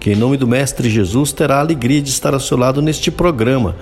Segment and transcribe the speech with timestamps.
[0.00, 3.10] que, em nome do Mestre Jesus, terá a alegria de estar ao seu lado neste
[3.10, 3.76] programa.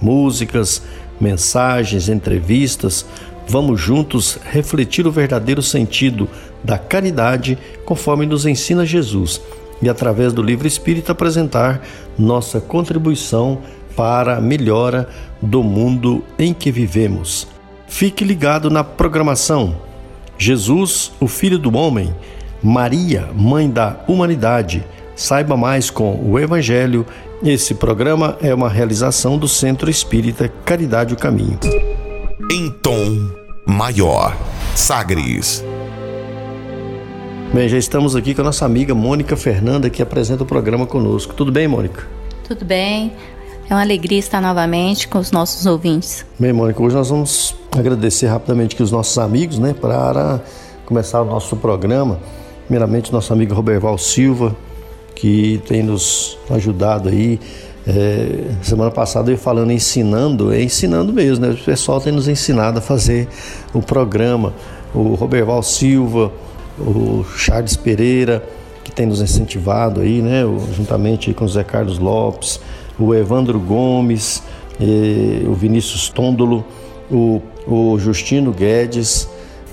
[0.00, 0.82] Músicas,
[1.20, 3.06] mensagens, entrevistas.
[3.48, 6.28] Vamos juntos refletir o verdadeiro sentido
[6.62, 9.40] da caridade conforme nos ensina Jesus
[9.80, 11.82] e, através do livro Espírito, apresentar
[12.18, 13.60] nossa contribuição
[13.94, 15.08] para a melhora
[15.40, 17.46] do mundo em que vivemos.
[17.88, 19.76] Fique ligado na programação.
[20.36, 22.14] Jesus, o Filho do Homem,
[22.62, 24.84] Maria, Mãe da Humanidade
[25.16, 27.06] Saiba mais com o Evangelho.
[27.42, 31.58] Esse programa é uma realização do Centro Espírita Caridade o Caminho.
[32.52, 33.30] Em tom
[33.66, 34.36] maior,
[34.74, 35.64] Sagres.
[37.50, 41.32] Bem, já estamos aqui com a nossa amiga Mônica Fernanda, que apresenta o programa conosco.
[41.32, 42.06] Tudo bem, Mônica?
[42.46, 43.10] Tudo bem.
[43.70, 46.26] É uma alegria estar novamente com os nossos ouvintes.
[46.38, 50.42] Bem, Mônica, hoje nós vamos agradecer rapidamente aqui os nossos amigos, né, para
[50.84, 52.20] começar o nosso programa.
[52.66, 54.54] Primeiramente, nosso amigo Roberval Silva,
[55.16, 57.40] que tem nos ajudado aí.
[57.88, 61.52] É, semana passada eu falando ensinando, é ensinando mesmo, né?
[61.52, 63.26] O pessoal tem nos ensinado a fazer
[63.72, 64.52] o programa.
[64.94, 66.30] O Roberval Silva,
[66.78, 68.46] o Charles Pereira,
[68.84, 70.42] que tem nos incentivado aí, né?
[70.76, 72.60] Juntamente com o Zé Carlos Lopes,
[72.98, 74.42] o Evandro Gomes,
[75.46, 76.64] o Vinícius Tôndolo,
[77.10, 79.28] o, o Justino Guedes,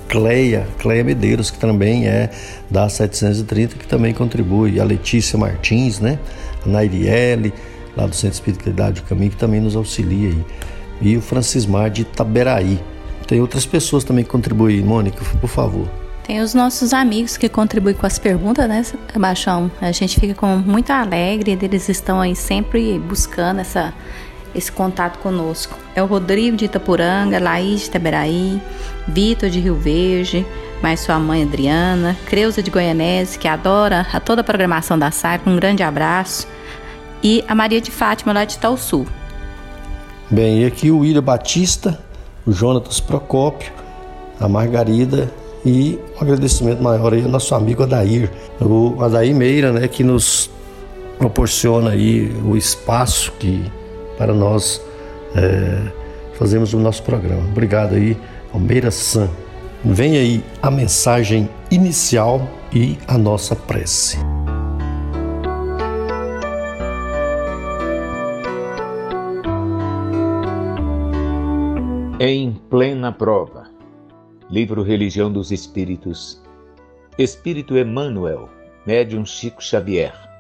[0.07, 2.29] Cleia, Cleia Medeiros, que também é
[2.69, 6.19] da 730, que também contribui, a Letícia Martins, né?
[6.65, 7.53] A Nairiele,
[7.95, 10.45] lá do Centro Espírita Caridade do Caminho, que também nos auxilia aí.
[11.01, 12.79] E o Francismar de Itaberaí.
[13.27, 15.87] Tem outras pessoas também que contribuem, Mônica, por favor.
[16.25, 18.85] Tem os nossos amigos que contribuem com as perguntas, né,
[19.17, 19.69] Baixão?
[19.81, 23.93] A gente fica com muito alegre, eles estão aí sempre buscando essa
[24.55, 25.77] esse contato conosco.
[25.95, 28.61] É o Rodrigo de Itapuranga, Laís de Itaberaí,
[29.07, 30.45] Vitor de Rio Verde,
[30.81, 35.49] mais sua mãe Adriana, Creuza de Goianese, que adora a toda a programação da SAIP,
[35.49, 36.47] um grande abraço,
[37.23, 39.07] e a Maria de Fátima, lá de Itaú Sul.
[40.29, 41.99] Bem, e aqui o William Batista,
[42.45, 43.71] o Jonatas Procópio,
[44.39, 45.31] a Margarida
[45.65, 50.49] e um agradecimento maior aí ao nosso amigo Adair, o Adair Meira, né, que nos
[51.17, 53.63] proporciona aí o espaço que
[54.23, 54.81] para nós
[55.35, 55.91] é,
[56.35, 57.43] fazermos o nosso programa.
[57.49, 58.17] Obrigado aí,
[58.53, 59.29] Almeida San.
[59.83, 64.17] Vem aí a mensagem inicial e a nossa prece.
[72.17, 73.65] Em plena prova.
[74.49, 76.41] Livro Religião dos Espíritos.
[77.19, 78.47] Espírito Emmanuel,
[78.85, 80.32] médium Chico Xavier.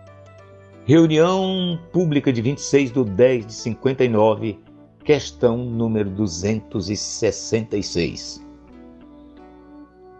[0.85, 4.59] Reunião pública de 26 de 10 de 59,
[5.05, 8.45] questão número 266.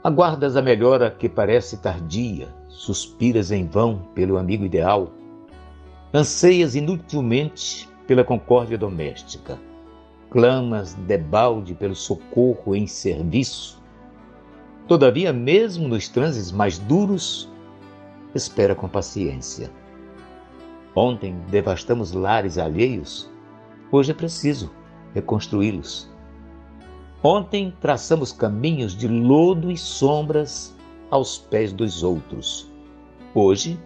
[0.01, 5.11] Aguardas a melhora que parece tardia, suspiras em vão pelo amigo ideal,
[6.13, 9.59] anseias inutilmente pela concórdia doméstica,
[10.29, 13.83] clamas debalde pelo socorro em serviço.
[14.87, 17.51] Todavia, mesmo nos transes mais duros,
[18.33, 19.69] espera com paciência
[20.95, 23.31] Ontem devastamos lares alheios,
[23.91, 24.71] hoje é preciso
[25.13, 26.11] reconstruí-los.
[27.23, 30.75] Ontem traçamos caminhos de lodo e sombras
[31.09, 32.69] aos pés dos outros.
[33.33, 33.79] Hoje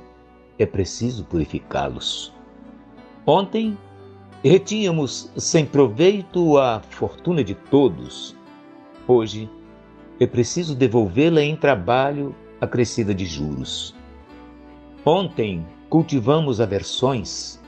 [0.57, 2.33] é preciso purificá-los.
[3.25, 3.77] Ontem
[4.43, 8.35] retínhamos sem proveito a fortuna de todos.
[9.07, 9.49] Hoje
[10.19, 13.95] é preciso devolvê-la em trabalho acrescida de juros.
[15.05, 17.59] Ontem cultivamos aversões.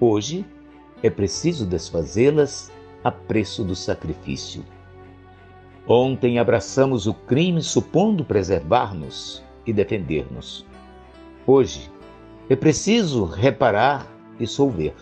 [0.00, 0.44] Hoje
[1.02, 2.70] é preciso desfazê-las
[3.02, 4.64] a preço do sacrifício.
[5.88, 10.66] Ontem abraçamos o crime supondo preservar-nos e defender-nos.
[11.46, 11.90] Hoje
[12.50, 14.06] é preciso reparar
[14.38, 14.94] e solver.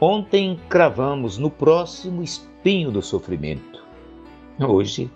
[0.00, 3.84] Ontem cravamos no próximo espinho do sofrimento.
[4.60, 5.10] Hoje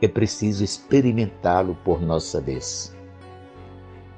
[0.00, 2.97] é preciso experimentá-lo por nossa vez.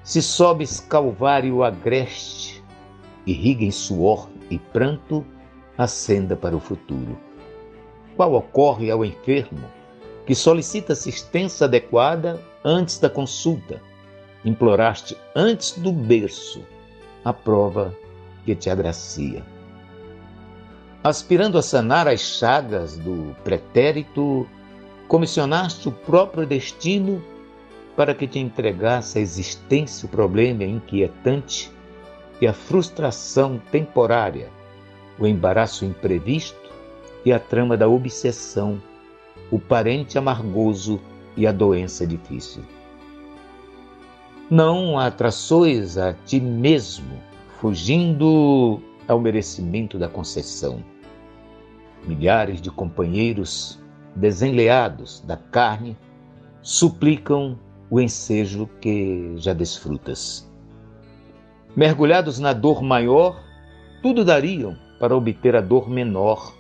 [0.03, 2.65] Se sobes calvário agreste,
[3.27, 5.25] irriga em suor e pranto
[5.77, 7.19] a senda para o futuro.
[8.17, 9.65] Qual ocorre ao enfermo
[10.27, 13.81] que solicita assistência adequada antes da consulta?
[14.45, 16.65] Imploraste antes do berço
[17.25, 17.95] a prova
[18.45, 19.45] que te agracia.
[21.05, 24.47] Aspirando a sanar as chagas do pretérito,
[25.09, 27.23] comissionaste o próprio destino
[28.01, 31.71] para que te entregasse a existência o problema inquietante
[32.41, 34.49] e a frustração temporária,
[35.19, 36.71] o embaraço imprevisto
[37.27, 38.81] e a trama da obsessão,
[39.51, 40.99] o parente amargoso
[41.37, 42.63] e a doença difícil.
[44.49, 47.21] Não atrações a ti mesmo,
[47.61, 50.83] fugindo ao merecimento da concessão.
[52.07, 53.79] Milhares de companheiros
[54.17, 55.99] desenleados da carne
[56.63, 57.59] suplicam
[57.91, 60.49] o ensejo que já desfrutas.
[61.75, 63.43] Mergulhados na dor maior,
[64.03, 66.55] tudo dariam para obter a dor menor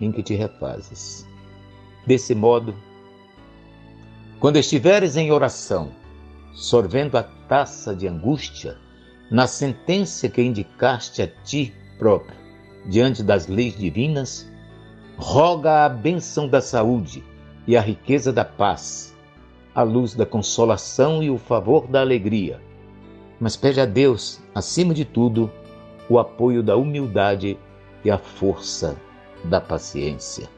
[0.00, 1.26] em que te refazes.
[2.06, 2.74] Desse modo,
[4.40, 5.90] quando estiveres em oração,
[6.52, 8.76] sorvendo a taça de angústia,
[9.30, 12.36] na sentença que indicaste a ti próprio,
[12.86, 14.50] diante das leis divinas,
[15.16, 17.22] roga a bênção da saúde
[17.66, 19.07] e a riqueza da paz,
[19.78, 22.60] a luz da consolação e o favor da alegria.
[23.38, 25.48] Mas pede a Deus, acima de tudo,
[26.08, 27.56] o apoio da humildade
[28.04, 28.96] e a força
[29.44, 30.48] da paciência.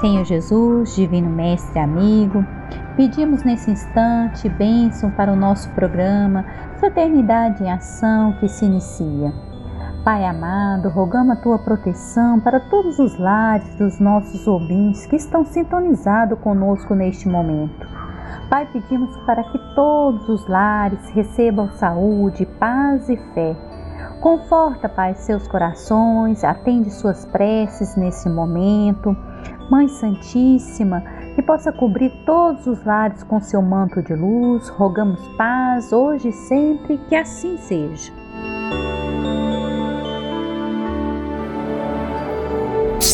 [0.00, 2.42] Senhor Jesus, Divino Mestre amigo,
[2.96, 6.46] pedimos nesse instante bênção para o nosso programa
[6.78, 9.34] Fraternidade em Ação que se inicia.
[10.06, 15.44] Pai amado, rogamos a tua proteção para todos os lares dos nossos ouvintes que estão
[15.44, 17.88] sintonizados conosco neste momento.
[18.48, 23.56] Pai, pedimos para que todos os lares recebam saúde, paz e fé.
[24.20, 29.10] Conforta, Pai, seus corações, atende suas preces nesse momento.
[29.68, 31.02] Mãe Santíssima,
[31.34, 36.32] que possa cobrir todos os lares com seu manto de luz, rogamos paz hoje e
[36.32, 38.15] sempre, que assim seja.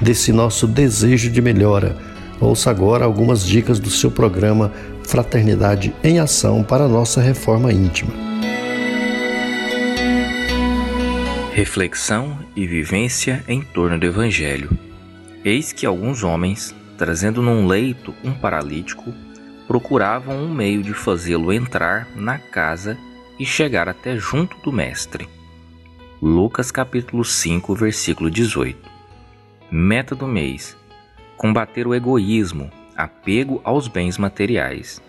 [0.00, 1.96] desse nosso desejo de melhora.
[2.40, 4.72] Ouça agora algumas dicas do seu programa
[5.04, 8.12] Fraternidade em Ação para nossa reforma íntima.
[11.52, 14.70] Reflexão e vivência em torno do Evangelho.
[15.44, 19.12] Eis que alguns homens, trazendo num leito um paralítico,
[19.66, 22.96] procuravam um meio de fazê-lo entrar na casa
[23.38, 25.28] e chegar até junto do Mestre.
[26.20, 28.89] Lucas capítulo 5, versículo 18.
[29.72, 30.76] Meta do mês:
[31.36, 35.00] combater o egoísmo, apego aos bens materiais.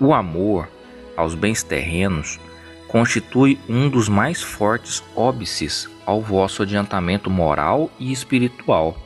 [0.00, 0.66] O amor
[1.14, 2.40] aos bens terrenos
[2.88, 8.96] constitui um dos mais fortes óbices ao vosso adiantamento moral e espiritual.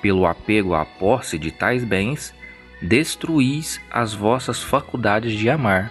[0.00, 2.32] Pelo apego à posse de tais bens,
[2.80, 5.90] destruís as vossas faculdades de amar,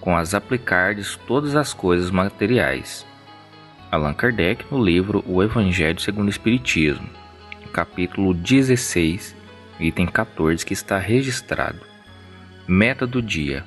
[0.00, 3.04] com as aplicardes todas as coisas materiais.
[3.90, 7.10] Allan Kardec no livro O Evangelho segundo o Espiritismo,
[7.70, 9.34] capítulo 16,
[9.78, 11.80] item 14, que está registrado.
[12.66, 13.64] Meta do dia: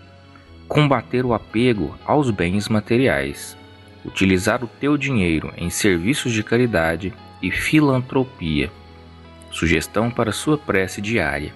[0.67, 3.57] combater o apego aos bens materiais,
[4.05, 8.71] utilizar o teu dinheiro em serviços de caridade e filantropia.
[9.51, 11.53] Sugestão para sua prece diária.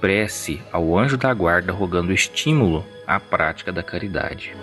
[0.00, 4.54] Prece ao anjo da guarda rogando estímulo à prática da caridade.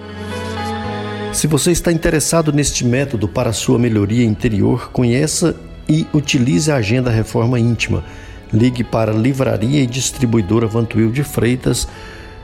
[1.33, 5.57] Se você está interessado neste método para sua melhoria interior, conheça
[5.91, 8.05] e utilize a Agenda Reforma Íntima.
[8.53, 11.85] Ligue para Livraria e Distribuidora Vantuil de Freitas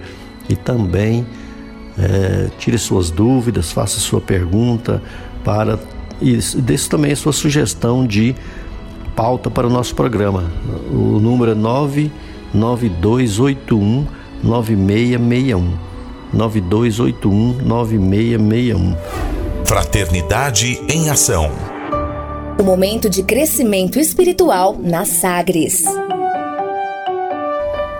[0.47, 1.25] E também
[1.97, 5.01] é, tire suas dúvidas, faça sua pergunta
[5.43, 5.79] para
[6.21, 8.35] e deixe também a sua sugestão de
[9.15, 10.51] pauta para o nosso programa.
[10.91, 14.05] O número é 99281
[14.43, 15.73] 9661.
[16.33, 18.95] 9281 9661.
[19.65, 21.51] Fraternidade em Ação.
[22.59, 25.83] O momento de crescimento espiritual na Sagres.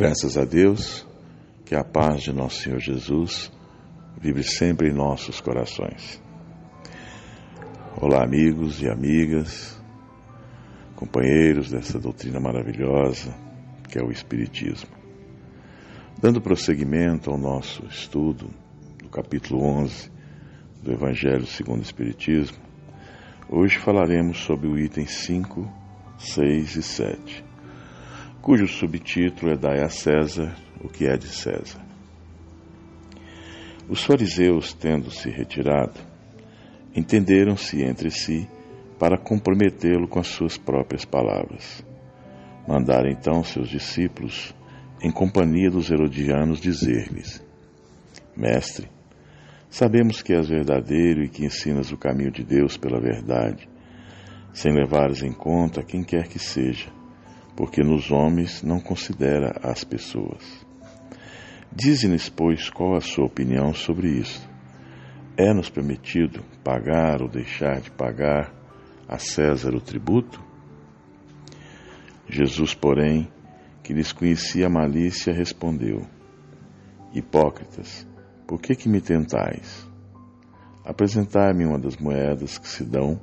[0.00, 1.04] Graças a Deus,
[1.64, 3.50] que a paz de nosso Senhor Jesus
[4.16, 6.22] vive sempre em nossos corações.
[8.00, 9.76] Olá, amigos e amigas,
[10.94, 13.34] companheiros dessa doutrina maravilhosa
[13.88, 14.90] que é o Espiritismo.
[16.22, 18.50] Dando prosseguimento ao nosso estudo
[19.02, 20.12] do capítulo 11
[20.80, 22.58] do Evangelho segundo o Espiritismo,
[23.48, 25.68] hoje falaremos sobre o item 5,
[26.18, 27.47] 6 e 7
[28.40, 31.80] cujo subtítulo é Dai a César o que é de César.
[33.88, 35.98] Os fariseus, tendo se retirado,
[36.94, 38.48] entenderam-se entre si
[38.98, 41.84] para comprometê-lo com as suas próprias palavras.
[42.66, 44.54] Mandaram então seus discípulos,
[45.00, 47.42] em companhia dos herodianos, dizer-lhes:
[48.36, 48.88] Mestre,
[49.70, 53.68] sabemos que és verdadeiro e que ensinas o caminho de Deus pela verdade,
[54.52, 56.97] sem levares em conta quem quer que seja
[57.58, 60.64] porque nos homens não considera as pessoas.
[61.72, 64.48] Dize-nos, pois, qual a sua opinião sobre isso.
[65.36, 68.54] É-nos permitido pagar ou deixar de pagar
[69.08, 70.40] a César o tributo?
[72.28, 73.28] Jesus, porém,
[73.82, 76.06] que lhes conhecia a malícia, respondeu:
[77.12, 78.06] Hipócritas,
[78.46, 79.84] por que que me tentais?
[80.84, 83.20] Apresentai-me uma das moedas que se dão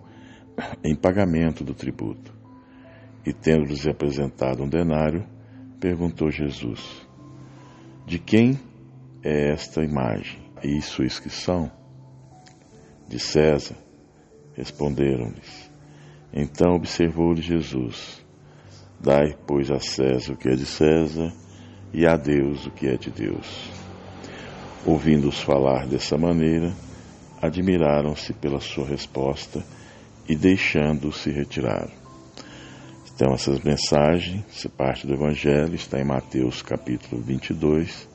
[0.83, 2.35] em pagamento do tributo.
[3.25, 5.25] E tendo-lhes apresentado um denário,
[5.79, 7.07] perguntou Jesus:
[8.05, 8.59] De quem
[9.23, 11.71] é esta imagem e sua inscrição?
[13.07, 13.75] De César.
[14.53, 15.71] Responderam-lhes.
[16.31, 18.23] Então observou-lhe Jesus:
[18.99, 21.33] Dai, pois, a César o que é de César
[21.91, 23.69] e a Deus o que é de Deus.
[24.85, 26.71] Ouvindo-os falar dessa maneira,
[27.41, 29.65] admiraram-se pela sua resposta
[30.29, 32.04] e, deixando-se, retiraram.
[33.15, 38.09] Então, essas mensagens, essa parte do Evangelho, está em Mateus capítulo 22,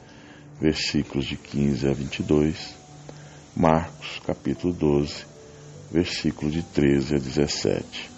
[0.61, 2.77] versículos de 15 a 22,
[3.57, 5.25] Marcos capítulo 12,
[5.91, 8.11] versículos de 13 a 17.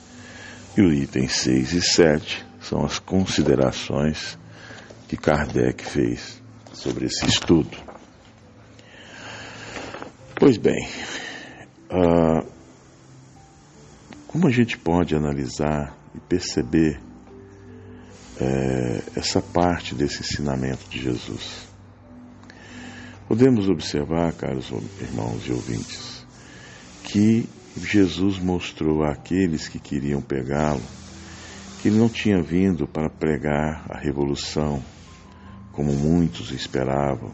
[0.76, 4.36] E o item 6 e 7 são as considerações
[5.06, 7.78] que Kardec fez sobre esse estudo.
[10.34, 10.84] Pois bem,
[11.92, 12.44] uh,
[14.26, 17.00] como a gente pode analisar e perceber
[18.40, 21.68] é, essa parte desse ensinamento de Jesus.
[23.28, 26.26] Podemos observar, caros irmãos e ouvintes,
[27.04, 30.82] que Jesus mostrou àqueles que queriam pegá-lo
[31.82, 34.80] que ele não tinha vindo para pregar a revolução,
[35.72, 37.32] como muitos esperavam,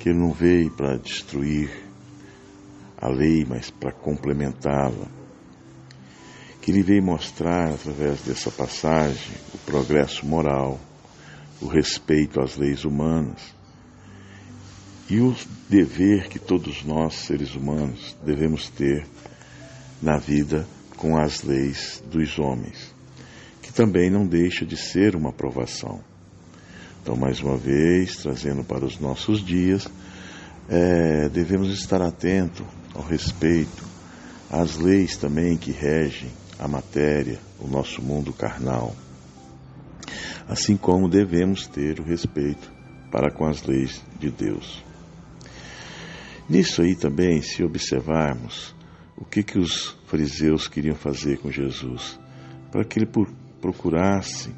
[0.00, 1.70] que ele não veio para destruir
[2.98, 5.06] a lei, mas para complementá-la
[6.66, 10.80] que ele veio mostrar através dessa passagem o progresso moral,
[11.62, 13.54] o respeito às leis humanas
[15.08, 15.32] e o
[15.70, 19.06] dever que todos nós, seres humanos, devemos ter
[20.02, 22.92] na vida com as leis dos homens,
[23.62, 26.00] que também não deixa de ser uma provação.
[27.00, 29.86] Então, mais uma vez, trazendo para os nossos dias,
[30.68, 33.84] é, devemos estar atentos ao respeito
[34.50, 38.94] às leis também que regem a matéria, o nosso mundo carnal.
[40.48, 42.72] Assim como devemos ter o respeito
[43.10, 44.84] para com as leis de Deus.
[46.48, 48.74] Nisso aí também, se observarmos
[49.16, 52.18] o que, que os fariseus queriam fazer com Jesus,
[52.70, 53.10] para que ele
[53.60, 54.54] procurasse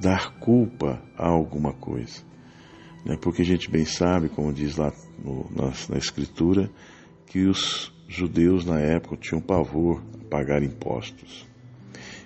[0.00, 2.22] dar culpa a alguma coisa.
[3.04, 3.16] Né?
[3.20, 4.92] Porque a gente bem sabe, como diz lá
[5.22, 6.70] no, na, na Escritura,
[7.26, 11.46] que os judeus na época tinham pavor pagar impostos.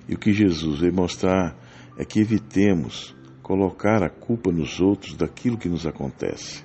[0.09, 1.57] E o que Jesus veio mostrar
[1.99, 6.63] é que evitemos colocar a culpa nos outros daquilo que nos acontece.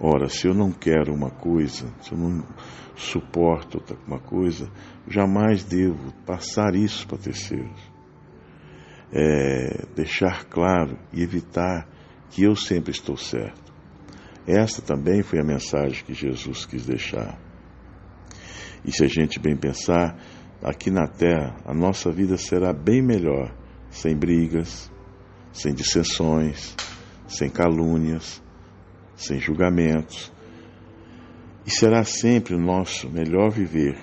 [0.00, 2.44] Ora, se eu não quero uma coisa, se eu não
[2.96, 4.70] suporto uma coisa,
[5.08, 7.92] jamais devo passar isso para terceiros.
[9.12, 11.86] É, deixar claro e evitar
[12.30, 13.72] que eu sempre estou certo.
[14.46, 17.38] Esta também foi a mensagem que Jesus quis deixar.
[18.84, 20.18] E se a gente bem pensar,
[20.62, 23.52] aqui na Terra a nossa vida será bem melhor,
[23.90, 24.90] sem brigas,
[25.52, 26.74] sem dissensões,
[27.26, 28.42] sem calúnias,
[29.14, 30.32] sem julgamentos.
[31.66, 33.96] E será sempre o nosso melhor viver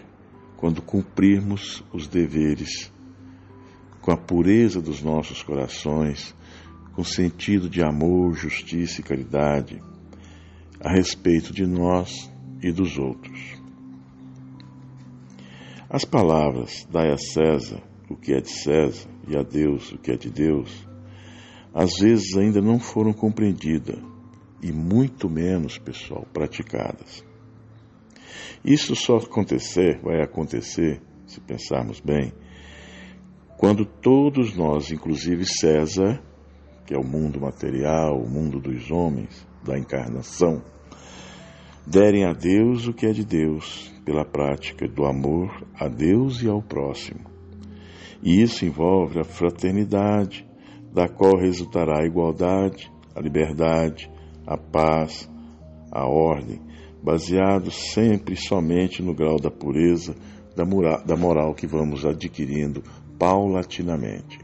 [0.57, 2.91] quando cumprirmos os deveres
[4.01, 6.35] com a pureza dos nossos corações,
[6.93, 9.81] com sentido de amor, justiça e caridade
[10.81, 13.58] a respeito de nós e dos outros.
[15.89, 20.11] As palavras dai a César o que é de César e a Deus o que
[20.11, 20.87] é de Deus,
[21.73, 23.97] às vezes ainda não foram compreendidas
[24.61, 27.25] e muito menos, pessoal, praticadas.
[28.63, 32.33] Isso só acontecer, vai acontecer, se pensarmos bem,
[33.57, 36.21] quando todos nós, inclusive César,
[36.85, 40.61] que é o mundo material, o mundo dos homens, da encarnação,
[41.89, 46.47] derem a Deus o que é de Deus, pela prática do amor a Deus e
[46.47, 47.21] ao próximo.
[48.21, 50.47] E isso envolve a fraternidade,
[50.93, 54.09] da qual resultará a igualdade, a liberdade,
[54.45, 55.27] a paz,
[55.91, 56.61] a ordem,
[57.01, 60.15] baseado sempre e somente no grau da pureza
[60.55, 62.83] da moral, da moral que vamos adquirindo
[63.17, 64.37] paulatinamente.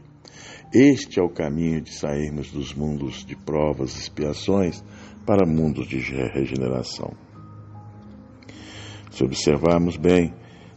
[0.74, 4.82] Este é o caminho de sairmos dos mundos de provas e expiações
[5.24, 7.25] para mundos de regeneração.
[9.16, 10.34] Se observarmos bem,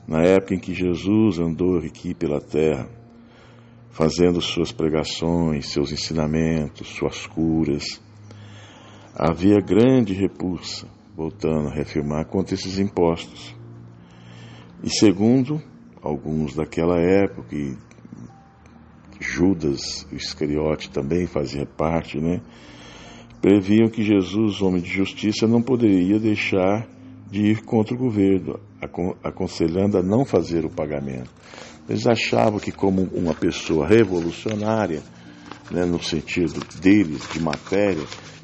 [0.07, 2.89] na época em que Jesus andou aqui pela terra,
[3.89, 8.01] fazendo suas pregações, seus ensinamentos, suas curas,
[9.13, 13.53] havia grande repulsa, voltando a reafirmar, contra esses impostos.
[14.81, 15.61] E segundo
[16.01, 17.75] alguns daquela época, e
[19.19, 22.39] Judas Iscariote também fazia parte, né?
[23.41, 26.87] Previam que Jesus, homem de justiça, não poderia deixar
[27.31, 28.59] de ir contra o governo,
[29.23, 31.29] aconselhando a não fazer o pagamento.
[31.87, 35.01] Eles achavam que, como uma pessoa revolucionária,
[35.71, 38.03] né, no sentido deles, de matéria,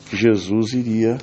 [0.10, 1.18] que Jesus iria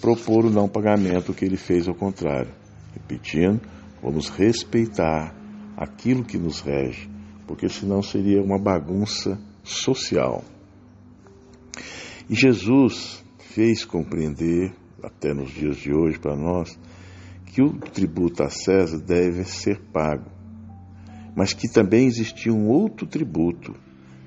[0.00, 2.52] propor o não pagamento, que ele fez ao contrário.
[2.92, 3.60] Repetindo,
[4.02, 5.34] vamos respeitar
[5.76, 7.08] aquilo que nos rege,
[7.46, 10.42] porque senão seria uma bagunça social.
[12.28, 16.78] E Jesus fez compreender, até nos dias de hoje para nós,
[17.56, 20.30] que o tributo a César deve ser pago,
[21.34, 23.74] mas que também existia um outro tributo,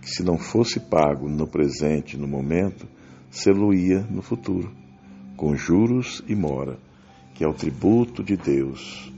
[0.02, 2.88] que se não fosse pago no presente, no momento,
[3.30, 4.76] se-lo-ia no futuro,
[5.38, 6.80] com juros e mora,
[7.36, 9.14] que é o tributo de Deus,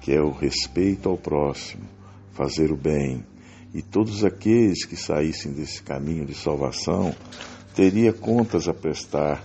[0.00, 1.82] que é o respeito ao próximo,
[2.34, 3.26] fazer o bem,
[3.74, 7.12] e todos aqueles que saíssem desse caminho de salvação
[7.74, 9.42] teria contas a prestar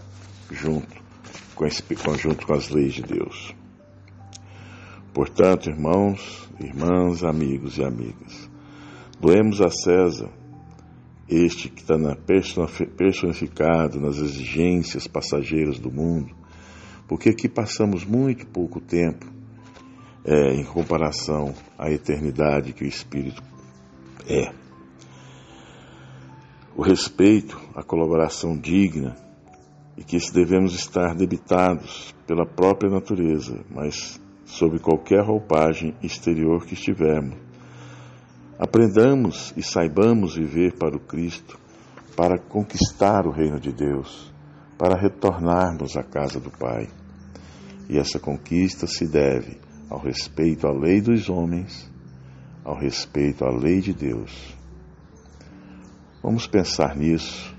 [0.51, 1.01] junto
[1.55, 3.59] com esse conjunto com as leis de Deus.
[5.13, 8.49] Portanto, irmãos, irmãs, amigos e amigas,
[9.19, 10.29] doemos a César,
[11.27, 11.95] este que está
[12.95, 16.33] personificado nas exigências passageiras do mundo,
[17.07, 19.25] porque aqui passamos muito pouco tempo
[20.23, 23.43] é, em comparação à eternidade que o Espírito
[24.27, 24.53] é.
[26.75, 29.17] O respeito, a colaboração digna
[29.97, 34.20] e que devemos estar debitados pela própria natureza, mas
[34.51, 37.39] sob qualquer roupagem exterior que estivermos.
[38.59, 41.57] Aprendamos e saibamos viver para o Cristo,
[42.17, 44.31] para conquistar o reino de Deus,
[44.77, 46.89] para retornarmos à casa do Pai.
[47.89, 49.57] E essa conquista se deve
[49.89, 51.89] ao respeito à lei dos homens,
[52.63, 54.55] ao respeito à lei de Deus.
[56.21, 57.55] Vamos pensar nisso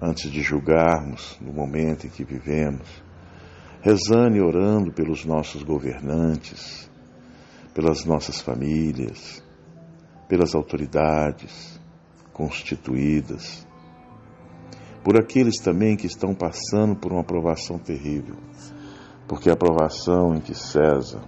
[0.00, 3.07] antes de julgarmos no momento em que vivemos
[3.80, 6.90] rezando e orando pelos nossos governantes,
[7.72, 9.42] pelas nossas famílias,
[10.28, 11.80] pelas autoridades
[12.32, 13.66] constituídas,
[15.04, 18.36] por aqueles também que estão passando por uma aprovação terrível,
[19.28, 21.22] porque a aprovação em que César,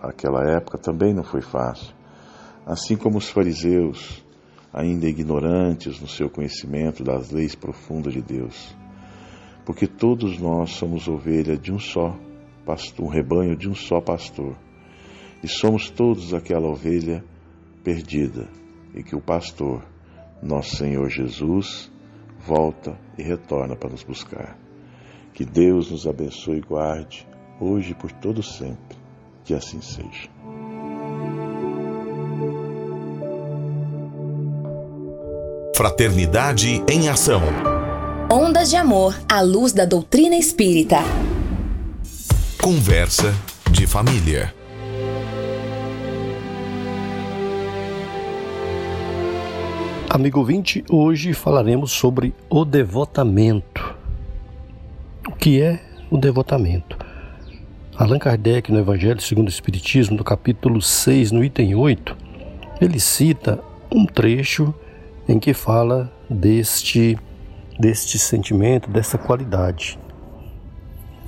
[0.00, 1.94] naquela época, também não foi fácil,
[2.64, 4.24] assim como os fariseus,
[4.72, 8.74] ainda ignorantes no seu conhecimento das leis profundas de Deus
[9.64, 12.16] porque todos nós somos ovelha de um só
[12.64, 14.56] pastor, um rebanho de um só pastor.
[15.42, 17.24] E somos todos aquela ovelha
[17.82, 18.48] perdida,
[18.94, 19.82] e que o pastor,
[20.42, 21.90] nosso Senhor Jesus,
[22.46, 24.58] volta e retorna para nos buscar.
[25.32, 27.26] Que Deus nos abençoe e guarde,
[27.60, 28.96] hoje e por todo sempre.
[29.44, 30.30] Que assim seja.
[35.74, 37.71] Fraternidade em Ação.
[38.34, 40.96] Ondas de Amor, à luz da doutrina espírita.
[42.58, 43.30] Conversa
[43.70, 44.54] de família.
[50.08, 53.94] Amigo ouvinte, hoje falaremos sobre o devotamento.
[55.28, 55.78] O que é
[56.10, 56.96] o devotamento?
[57.94, 62.16] Allan Kardec, no Evangelho segundo o Espiritismo, no capítulo 6, no item 8,
[62.80, 63.62] ele cita
[63.94, 64.74] um trecho
[65.28, 67.18] em que fala deste
[67.82, 69.98] deste sentimento, dessa qualidade.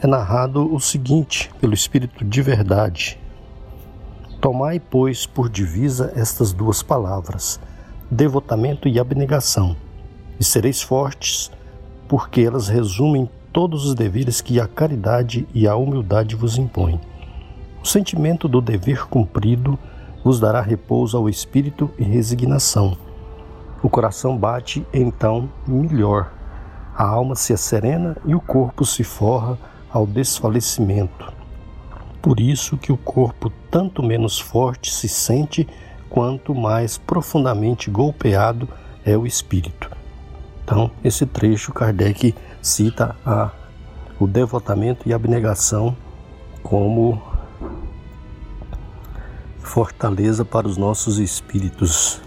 [0.00, 3.18] É narrado o seguinte pelo Espírito de verdade.
[4.40, 7.58] Tomai, pois, por divisa estas duas palavras–
[8.08, 9.76] devotamento e abnegação,
[10.38, 11.50] e sereis fortes,
[12.06, 17.00] porque elas resumem todos os deveres que a caridade e a humildade vos impõem.
[17.82, 19.76] O sentimento do dever cumprido
[20.22, 22.96] vos dará repouso ao espírito e resignação.
[23.82, 26.30] O coração bate então melhor,
[26.96, 29.58] a alma se serena e o corpo se forra
[29.90, 31.32] ao desfalecimento.
[32.22, 35.68] Por isso que o corpo tanto menos forte se sente
[36.08, 38.68] quanto mais profundamente golpeado
[39.04, 39.90] é o espírito.
[40.64, 43.50] Então, esse trecho Kardec cita a,
[44.18, 45.94] o devotamento e a abnegação
[46.62, 47.20] como
[49.58, 52.22] fortaleza para os nossos espíritos,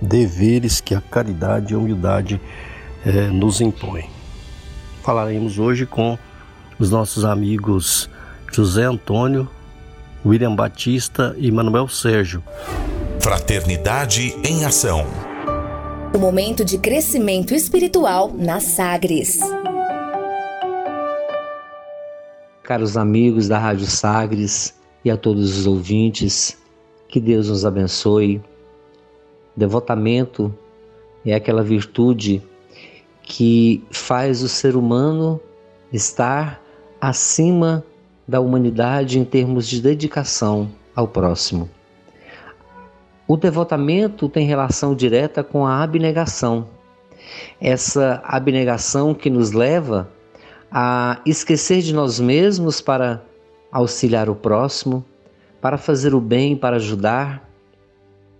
[0.00, 2.40] deveres que a caridade e a humildade
[3.04, 4.08] é, nos impõem.
[5.02, 6.18] Falaremos hoje com
[6.78, 8.08] os nossos amigos
[8.52, 9.48] José Antônio,
[10.24, 12.42] William Batista e Manuel Sérgio,
[13.20, 15.06] Fraternidade em Ação.
[16.14, 19.38] O momento de crescimento espiritual na Sagres.
[22.62, 26.58] Caros amigos da Rádio Sagres e a todos os ouvintes,
[27.08, 28.40] que Deus nos abençoe.
[29.56, 30.54] Devotamento
[31.24, 32.42] é aquela virtude
[33.30, 35.40] que faz o ser humano
[35.92, 36.60] estar
[37.00, 37.84] acima
[38.26, 41.70] da humanidade em termos de dedicação ao próximo.
[43.28, 46.66] O devotamento tem relação direta com a abnegação.
[47.60, 50.10] Essa abnegação que nos leva
[50.68, 53.22] a esquecer de nós mesmos para
[53.70, 55.04] auxiliar o próximo,
[55.60, 57.48] para fazer o bem, para ajudar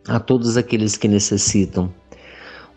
[0.09, 1.93] a todos aqueles que necessitam.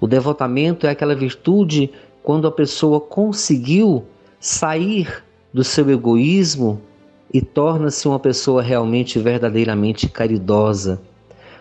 [0.03, 1.89] O devotamento é aquela virtude
[2.21, 4.03] quando a pessoa conseguiu
[4.37, 6.81] sair do seu egoísmo
[7.33, 11.01] e torna-se uma pessoa realmente verdadeiramente caridosa.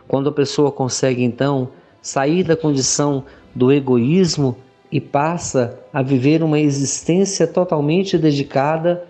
[0.08, 1.68] Quando a pessoa consegue então
[2.00, 3.22] sair da condição
[3.54, 4.56] do egoísmo
[4.90, 9.04] e passa a viver uma existência totalmente dedicada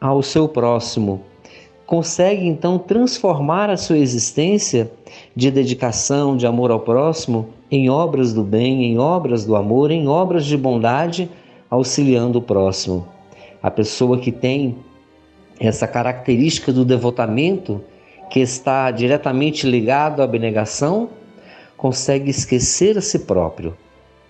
[0.00, 1.24] ao seu próximo,
[1.84, 4.88] consegue então transformar a sua existência
[5.34, 10.08] de dedicação, de amor ao próximo, em obras do bem, em obras do amor, em
[10.08, 11.30] obras de bondade,
[11.70, 13.06] auxiliando o próximo.
[13.62, 14.76] A pessoa que tem
[15.60, 17.82] essa característica do devotamento,
[18.30, 21.10] que está diretamente ligado à abnegação,
[21.76, 23.76] consegue esquecer a si próprio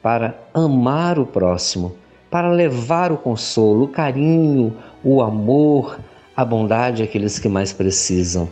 [0.03, 1.93] para amar o próximo,
[2.31, 5.99] para levar o consolo, o carinho, o amor,
[6.37, 8.49] a bondade àqueles que mais precisam.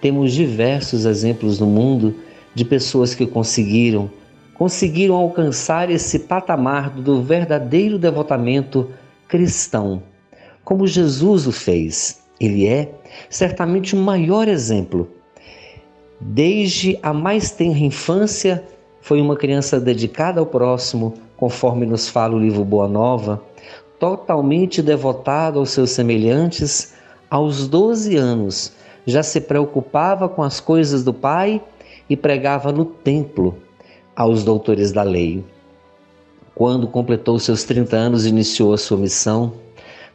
[0.00, 2.14] Temos diversos exemplos no mundo
[2.54, 4.10] de pessoas que conseguiram
[4.62, 8.90] conseguiram alcançar esse patamar do verdadeiro devotamento
[9.26, 10.00] cristão,
[10.62, 12.22] como Jesus o fez.
[12.38, 12.94] Ele é
[13.28, 15.10] certamente o maior exemplo.
[16.20, 18.62] Desde a mais tenra infância,
[19.00, 23.42] foi uma criança dedicada ao próximo, conforme nos fala o livro Boa Nova,
[23.98, 26.94] totalmente devotado aos seus semelhantes,
[27.28, 28.72] aos 12 anos
[29.04, 31.60] já se preocupava com as coisas do Pai
[32.08, 33.60] e pregava no templo
[34.14, 35.44] aos doutores da lei.
[36.54, 39.52] Quando completou seus 30 anos, iniciou a sua missão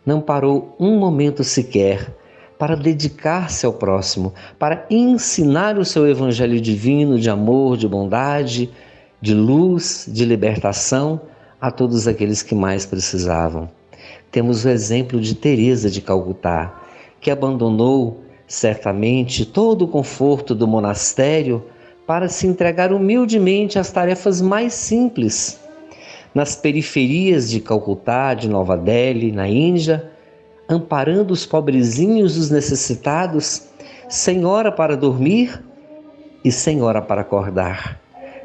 [0.07, 2.15] não parou um momento sequer
[2.57, 8.69] para dedicar-se ao próximo, para ensinar o seu evangelho divino de amor, de bondade,
[9.21, 11.19] de luz, de libertação
[11.59, 13.69] a todos aqueles que mais precisavam.
[14.31, 16.73] Temos o exemplo de Teresa de Calcutá,
[17.19, 21.65] que abandonou certamente todo o conforto do monastério
[22.07, 25.59] para se entregar humildemente às tarefas mais simples
[26.33, 30.09] nas periferias de Calcutá, de Nova Delhi, na Índia,
[30.69, 33.67] amparando os pobrezinhos, os necessitados,
[34.07, 35.61] sem hora para dormir
[36.45, 37.99] e sem hora para acordar.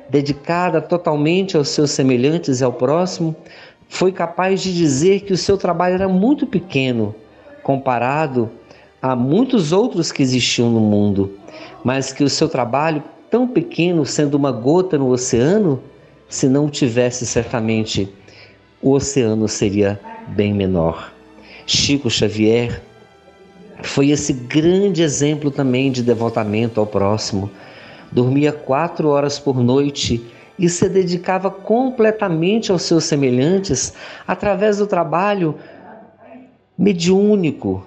[0.09, 3.37] Dedicada totalmente aos seus semelhantes e ao próximo,
[3.89, 7.15] foi capaz de dizer que o seu trabalho era muito pequeno
[7.63, 8.51] comparado
[9.01, 11.39] a muitos outros que existiam no mundo,
[11.85, 15.83] mas que o seu trabalho, tão pequeno, sendo uma gota no oceano,
[16.29, 18.07] se não tivesse, certamente,
[18.83, 21.15] o oceano seria bem menor.
[21.67, 22.83] Chico Xavier
[23.83, 27.51] foi esse grande exemplo também de devotamento ao próximo.
[28.11, 30.23] Dormia quatro horas por noite
[30.59, 33.95] e se dedicava completamente aos seus semelhantes
[34.29, 35.55] através do trabalho
[36.77, 37.83] mediúnico,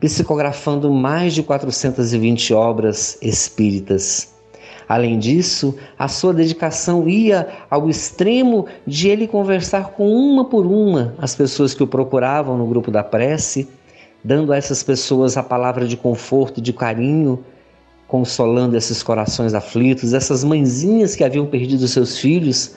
[0.00, 4.33] psicografando mais de 420 obras espíritas.
[4.88, 11.14] Além disso, a sua dedicação ia ao extremo de ele conversar com uma por uma
[11.18, 13.68] as pessoas que o procuravam no grupo da prece,
[14.22, 17.44] dando a essas pessoas a palavra de conforto de carinho,
[18.06, 22.76] consolando esses corações aflitos, essas mãezinhas que haviam perdido seus filhos,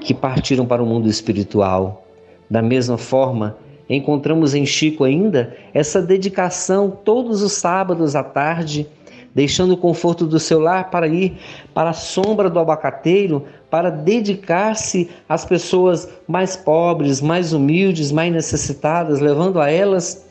[0.00, 2.04] que partiram para o mundo espiritual.
[2.48, 3.56] Da mesma forma,
[3.88, 8.88] encontramos em Chico ainda essa dedicação todos os sábados à tarde
[9.34, 11.38] deixando o conforto do seu lar para ir
[11.72, 19.20] para a sombra do abacateiro, para dedicar-se às pessoas mais pobres, mais humildes, mais necessitadas,
[19.20, 20.26] levando a elas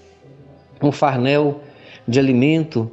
[0.82, 1.62] um farnel
[2.08, 2.92] de alimento,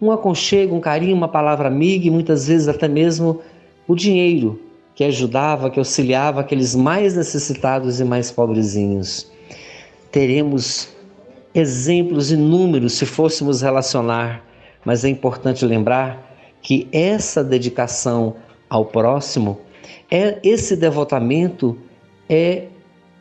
[0.00, 3.40] um aconchego, um carinho, uma palavra amiga e muitas vezes até mesmo
[3.86, 4.60] o dinheiro
[4.94, 9.30] que ajudava, que auxiliava aqueles mais necessitados e mais pobrezinhos.
[10.10, 10.88] Teremos
[11.54, 14.44] exemplos inúmeros se fôssemos relacionar
[14.84, 18.36] mas é importante lembrar que essa dedicação
[18.68, 19.60] ao próximo,
[20.10, 21.76] é esse devotamento
[22.28, 22.64] é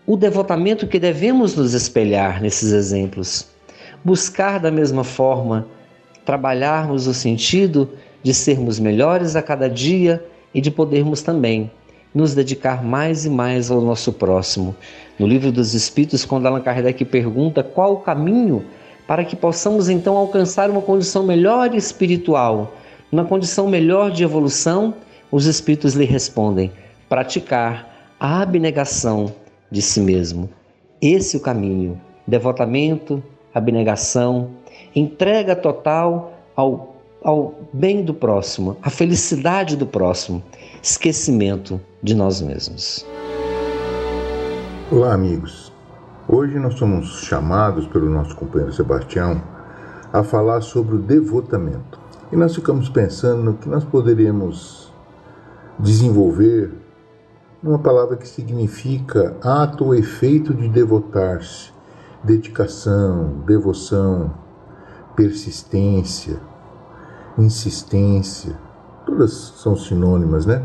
[0.05, 3.47] o devotamento que devemos nos espelhar nesses exemplos.
[4.03, 5.67] Buscar da mesma forma,
[6.25, 7.89] trabalharmos no sentido
[8.23, 11.71] de sermos melhores a cada dia e de podermos também
[12.13, 14.75] nos dedicar mais e mais ao nosso próximo.
[15.17, 18.65] No livro dos Espíritos, quando Allan Kardec pergunta qual o caminho
[19.09, 22.75] para que possamos então alcançar uma condição melhor espiritual,
[23.11, 24.93] uma condição melhor de evolução,
[25.31, 26.71] os Espíritos lhe respondem:
[27.09, 29.33] praticar a abnegação
[29.71, 30.47] de si mesmo.
[31.01, 34.51] Esse é o caminho: devotamento, abnegação,
[34.95, 40.43] entrega total ao, ao bem do próximo, à felicidade do próximo,
[40.83, 43.03] esquecimento de nós mesmos.
[44.91, 45.68] Olá, amigos.
[46.31, 49.41] Hoje nós somos chamados pelo nosso companheiro Sebastião
[50.13, 51.99] a falar sobre o devotamento.
[52.31, 54.93] E nós ficamos pensando no que nós poderíamos
[55.79, 56.71] desenvolver
[57.63, 61.71] numa palavra que significa ato ou efeito de devotar-se,
[62.23, 64.31] dedicação, devoção,
[65.15, 66.39] persistência,
[67.39, 68.55] insistência,
[69.03, 70.63] todas são sinônimas, né?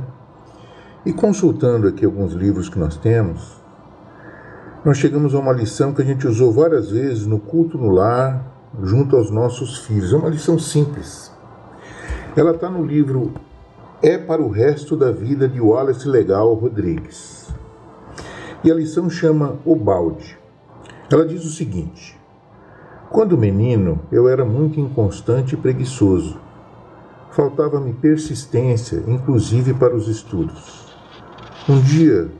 [1.06, 3.63] E consultando aqui alguns livros que nós temos,
[4.84, 8.70] nós chegamos a uma lição que a gente usou várias vezes no culto no lar,
[8.82, 10.12] junto aos nossos filhos.
[10.12, 11.32] É uma lição simples.
[12.36, 13.32] Ela está no livro
[14.02, 17.48] É para o Resto da Vida de Wallace Legal Rodrigues.
[18.62, 20.38] E a lição chama O Balde.
[21.10, 22.20] Ela diz o seguinte:
[23.10, 26.38] Quando menino, eu era muito inconstante e preguiçoso.
[27.30, 30.94] Faltava-me persistência, inclusive para os estudos.
[31.66, 32.30] Um dia,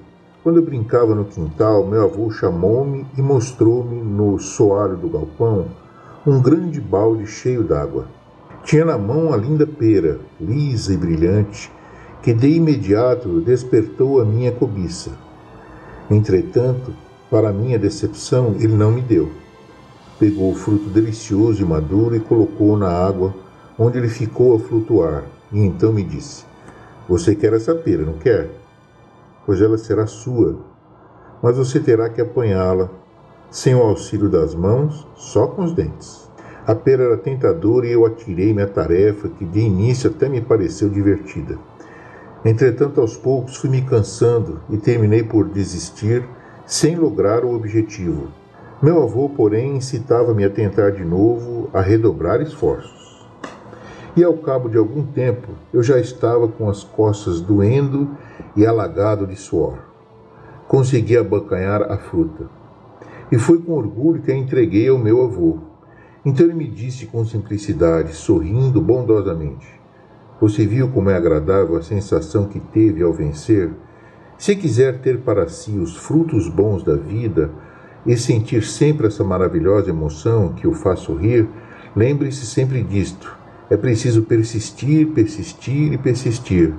[0.45, 5.69] quando eu brincava no quintal, meu avô chamou-me e mostrou-me no soalho do galpão
[6.27, 8.07] um grande balde cheio d'água.
[8.63, 11.73] Tinha na mão a linda pera, lisa e brilhante,
[12.23, 15.13] que de imediato despertou a minha cobiça.
[16.11, 16.93] Entretanto,
[17.31, 19.31] para minha decepção, ele não me deu.
[20.19, 23.35] Pegou o fruto delicioso e maduro e colocou na água,
[23.79, 26.45] onde ele ficou a flutuar, e então me disse:
[27.09, 28.64] Você quer essa pera, não quer?
[29.47, 30.59] Pois ela será sua,
[31.43, 32.91] mas você terá que apanhá-la,
[33.51, 36.29] sem o auxílio das mãos, só com os dentes.
[36.67, 40.89] A pera era tentadora e eu atirei-me à tarefa, que de início até me pareceu
[40.89, 41.59] divertida.
[42.45, 46.27] Entretanto, aos poucos fui me cansando e terminei por desistir,
[46.67, 48.29] sem lograr o objetivo.
[48.83, 53.14] Meu avô, porém, incitava-me a tentar de novo, a redobrar esforços.
[54.17, 58.11] E ao cabo de algum tempo, eu já estava com as costas doendo
[58.55, 59.79] e alagado de suor.
[60.69, 62.49] Consegui abocanhar a fruta.
[63.33, 65.59] E foi com orgulho que a entreguei ao meu avô.
[66.25, 69.67] Então ele me disse com simplicidade, sorrindo bondosamente:
[70.41, 73.73] Você viu como é agradável a sensação que teve ao vencer?
[74.39, 77.51] Se quiser ter para si os frutos bons da vida
[78.07, 81.49] e sentir sempre essa maravilhosa emoção que o faz sorrir,
[81.97, 83.44] lembre-se sempre disto.
[83.71, 86.75] É preciso persistir, persistir e persistir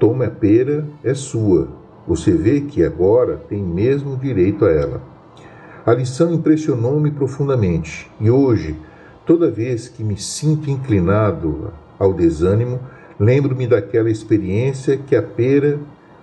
[0.00, 1.68] Tome a pera, é sua.
[2.08, 5.02] Você vê que agora tem mesmo direito a ela.
[5.84, 8.78] A lição impressionou-me profundamente e hoje,
[9.26, 12.80] toda vez que me sinto inclinado ao desânimo,
[13.18, 15.78] lembro-me daquela experiência que a pera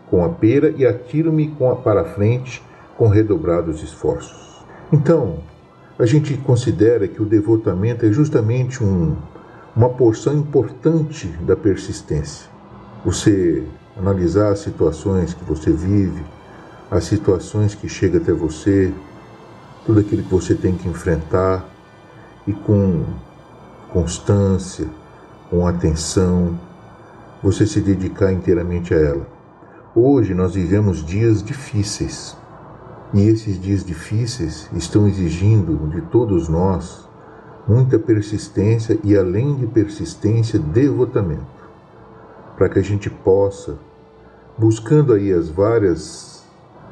[0.09, 2.63] com a pera e atiro-me para a frente
[2.97, 4.65] com redobrados esforços.
[4.91, 5.35] Então,
[5.99, 9.15] a gente considera que o devotamento é justamente um,
[9.77, 12.49] uma porção importante da persistência.
[13.05, 13.63] Você
[13.95, 16.25] analisar as situações que você vive,
[16.89, 18.91] as situações que chegam até você,
[19.85, 21.63] tudo aquilo que você tem que enfrentar
[22.47, 23.05] e com
[23.93, 24.87] constância,
[25.47, 26.59] com atenção,
[27.43, 29.27] você se dedicar inteiramente a ela.
[29.93, 32.35] Hoje nós vivemos dias difíceis
[33.13, 37.06] e esses dias difíceis estão exigindo de todos nós
[37.67, 41.45] muita persistência e, além de persistência, devotamento,
[42.55, 43.77] para que a gente possa,
[44.57, 46.43] buscando aí as várias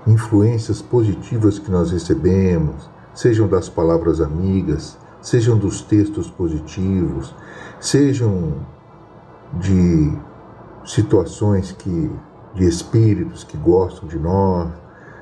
[0.05, 7.33] influências positivas que nós recebemos, sejam das palavras amigas, sejam dos textos positivos,
[7.79, 8.65] sejam
[9.53, 10.15] de
[10.85, 12.11] situações que
[12.53, 14.69] de espíritos que gostam de nós,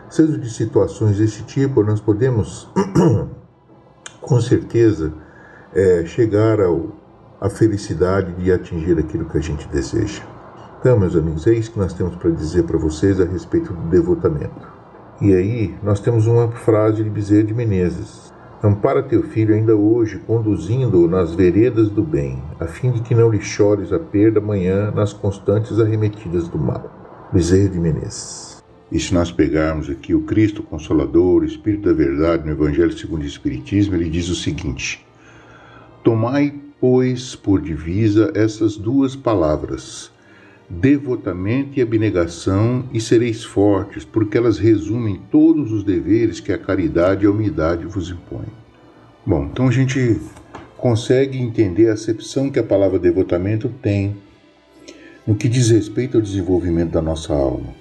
[0.09, 2.67] sejam de situações desse tipo, nós podemos
[4.21, 5.13] com certeza
[5.75, 6.89] é, chegar ao,
[7.39, 10.21] à felicidade de atingir aquilo que a gente deseja.
[10.79, 13.89] Então, meus amigos, é isso que nós temos para dizer para vocês a respeito do
[13.89, 14.67] devotamento.
[15.21, 20.19] E aí, nós temos uma frase de Bezerra de Menezes: Ampara teu filho ainda hoje,
[20.27, 24.91] conduzindo-o nas veredas do bem, a fim de que não lhe chores a perda amanhã
[24.91, 27.29] nas constantes arremetidas do mal.
[27.31, 28.63] Bezerra de Menezes.
[28.91, 33.23] E se nós pegarmos aqui o Cristo Consolador, o Espírito da Verdade, no Evangelho segundo
[33.23, 35.05] o Espiritismo, ele diz o seguinte:
[36.03, 40.11] Tomai, pois, por divisa essas duas palavras,
[40.69, 47.23] devotamento e abnegação, e sereis fortes, porque elas resumem todos os deveres que a caridade
[47.23, 48.51] e a humildade vos impõem.
[49.25, 50.19] Bom, então a gente
[50.77, 54.17] consegue entender a acepção que a palavra devotamento tem
[55.25, 57.73] no que diz respeito ao desenvolvimento da nossa alma.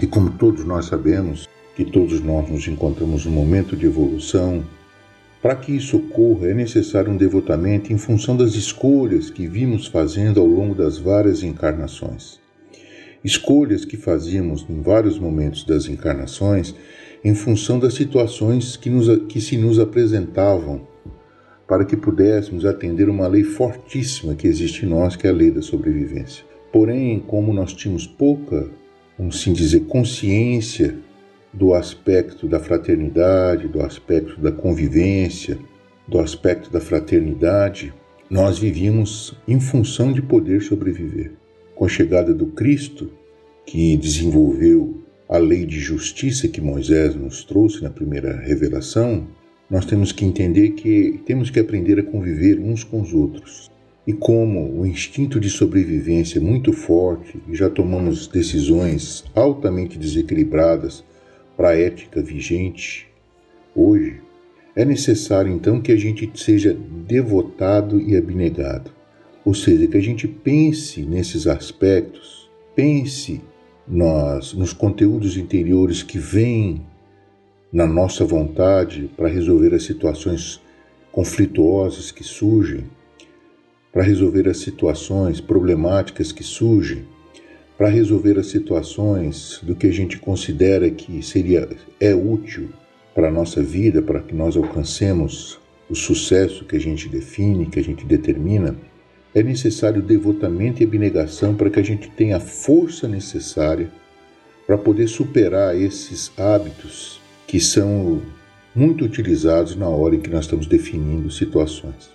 [0.00, 4.62] E como todos nós sabemos que todos nós nos encontramos num momento de evolução,
[5.44, 10.40] para que isso ocorra, é necessário um devotamento em função das escolhas que vimos fazendo
[10.40, 12.40] ao longo das várias encarnações.
[13.22, 16.74] Escolhas que fazíamos em vários momentos das encarnações
[17.22, 20.88] em função das situações que, nos, que se nos apresentavam,
[21.68, 25.50] para que pudéssemos atender uma lei fortíssima que existe em nós, que é a lei
[25.50, 26.42] da sobrevivência.
[26.72, 28.70] Porém, como nós tínhamos pouca,
[29.18, 30.96] vamos assim dizer, consciência
[31.54, 35.56] do aspecto da fraternidade, do aspecto da convivência,
[36.06, 37.94] do aspecto da fraternidade,
[38.28, 41.32] nós vivíamos em função de poder sobreviver.
[41.74, 43.10] Com a chegada do Cristo,
[43.64, 49.26] que desenvolveu a lei de justiça que Moisés nos trouxe na primeira revelação,
[49.70, 53.70] nós temos que entender que temos que aprender a conviver uns com os outros.
[54.06, 61.02] E como o instinto de sobrevivência é muito forte e já tomamos decisões altamente desequilibradas
[61.56, 63.08] para a ética vigente
[63.74, 64.20] hoje,
[64.76, 68.90] é necessário então que a gente seja devotado e abnegado.
[69.44, 73.40] Ou seja, que a gente pense nesses aspectos, pense
[73.86, 76.82] nos, nos conteúdos interiores que vêm
[77.72, 80.60] na nossa vontade para resolver as situações
[81.12, 82.84] conflituosas que surgem,
[83.92, 87.04] para resolver as situações problemáticas que surgem,
[87.76, 91.68] para resolver as situações do que a gente considera que seria
[92.00, 92.68] é útil
[93.14, 95.58] para a nossa vida, para que nós alcancemos
[95.88, 98.76] o sucesso que a gente define, que a gente determina,
[99.34, 103.90] é necessário devotamento e abnegação para que a gente tenha a força necessária
[104.66, 108.22] para poder superar esses hábitos que são
[108.74, 112.13] muito utilizados na hora em que nós estamos definindo situações.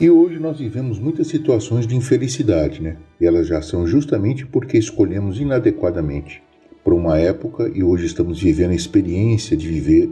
[0.00, 2.96] E hoje nós vivemos muitas situações de infelicidade, né?
[3.20, 6.42] E elas já são justamente porque escolhemos inadequadamente
[6.82, 10.08] por uma época e hoje estamos vivendo a experiência de viver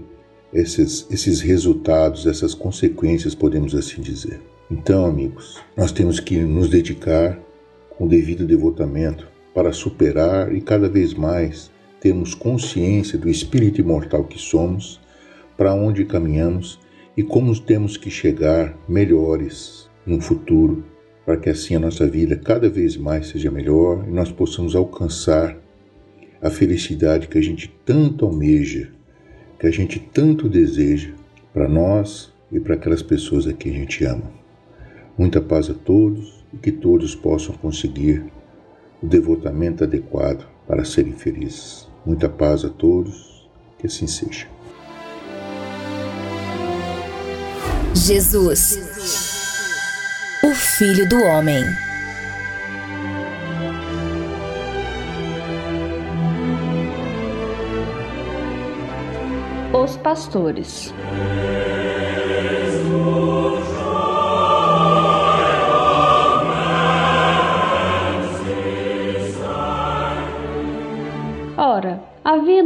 [0.53, 4.43] esses, esses resultados, essas consequências, podemos assim dizer.
[4.71, 7.41] Então, amigos, nós temos que nos dedicar
[7.97, 14.39] com devido devotamento para superar e cada vez mais termos consciência do espírito imortal que
[14.39, 15.01] somos,
[15.57, 16.79] para onde caminhamos
[17.19, 20.85] e como temos que chegar melhores no futuro,
[21.27, 25.59] para que assim a nossa vida cada vez mais seja melhor e nós possamos alcançar
[26.41, 28.93] a felicidade que a gente tanto almeja,
[29.59, 31.11] que a gente tanto deseja
[31.53, 34.31] para nós e para aquelas pessoas a quem a gente ama.
[35.19, 38.23] Muita paz a todos e que todos possam conseguir
[39.03, 41.89] o devotamento adequado para serem felizes.
[42.07, 44.58] Muita paz a todos, que assim seja.
[47.99, 48.79] Jesus,
[50.45, 51.65] o Filho do Homem.
[59.73, 60.95] Os pastores.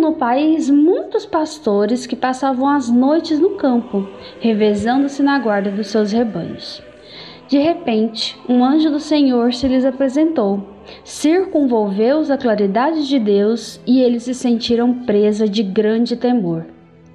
[0.02, 4.08] No país muitos pastores que passavam as noites no campo,
[4.40, 6.82] revezando-se na guarda dos seus rebanhos.
[7.46, 10.60] De repente, um anjo do Senhor se lhes apresentou,
[11.04, 16.66] circunvolveu-os a claridade de Deus e eles se sentiram presa de grande temor.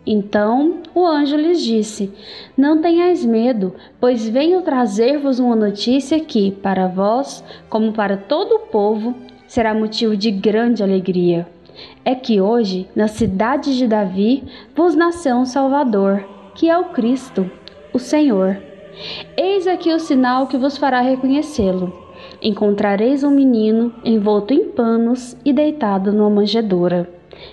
[0.05, 2.09] Então o anjo lhes disse:
[2.55, 8.59] Não tenhais medo, pois venho trazer-vos uma notícia que, para vós, como para todo o
[8.59, 9.13] povo,
[9.45, 11.56] será motivo de grande alegria.
[12.03, 14.43] É que hoje, na cidade de Davi,
[14.75, 16.25] vos nasceu um Salvador,
[16.55, 17.49] que é o Cristo,
[17.93, 18.57] o Senhor.
[19.37, 21.93] Eis aqui o sinal que vos fará reconhecê-lo.
[22.41, 27.09] Encontrareis um menino envolto em panos e deitado numa manjedoura.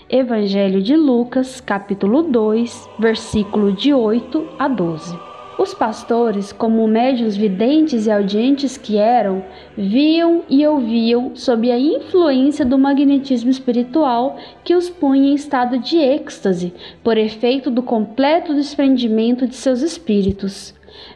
[0.08, 5.33] Evangelho de Lucas, capítulo 2, versículo de 8 a 12.
[5.56, 9.44] Os pastores, como médios videntes e audientes que eram,
[9.76, 15.96] viam e ouviam sob a influência do magnetismo espiritual que os punha em estado de
[15.96, 16.74] êxtase,
[17.04, 20.74] por efeito do completo desprendimento de seus espíritos.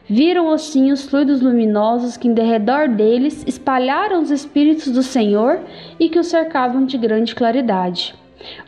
[0.09, 5.61] Viram assim os fluidos luminosos que em derredor deles espalharam os espíritos do Senhor
[5.99, 8.15] e que os cercavam de grande claridade.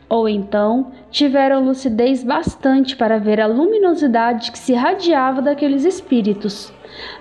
[0.09, 6.73] Ou então tiveram lucidez bastante para ver a luminosidade que se irradiava daqueles espíritos.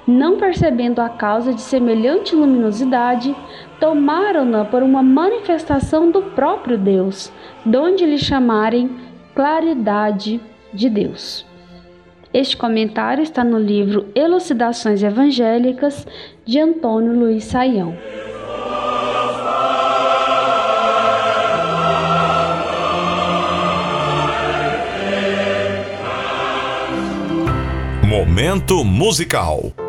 [0.07, 3.35] Não percebendo a causa de semelhante luminosidade,
[3.79, 7.33] tomaram-na por uma manifestação do próprio Deus,
[7.65, 8.91] donde lhe chamarem
[9.35, 10.41] claridade
[10.73, 11.47] de Deus.
[12.33, 16.07] Este comentário está no livro Elucidações Evangélicas
[16.45, 17.97] de Antônio Luiz Saião.
[28.21, 29.80] Momento musical.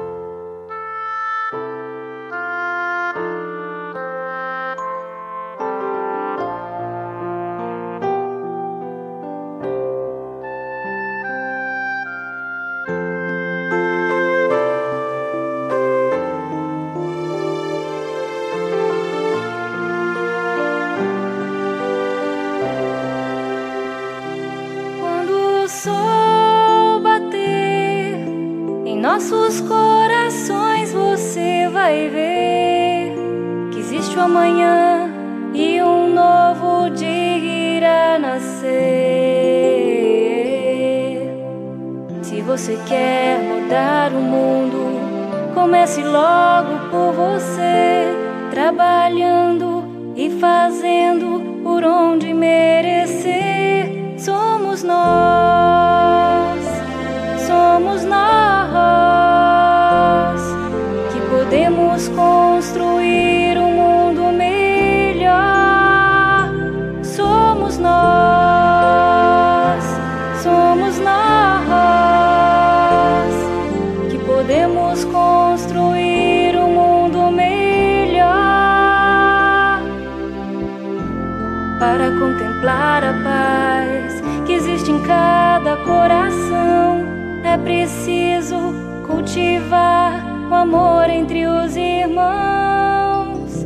[89.31, 93.65] Cultivar o amor entre os irmãos.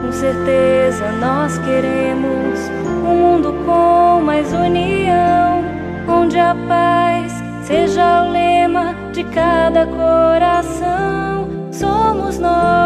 [0.00, 2.58] Com certeza nós queremos
[3.04, 5.62] um mundo com mais união,
[6.08, 7.30] onde a paz
[7.64, 11.46] seja o lema de cada coração.
[11.70, 12.85] Somos nós,